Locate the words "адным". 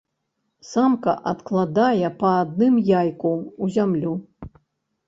2.41-2.73